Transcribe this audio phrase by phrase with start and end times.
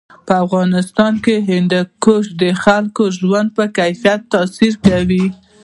[0.25, 5.25] په افغانستان کې هندوکش د خلکو د ژوند په کیفیت تاثیر کوي.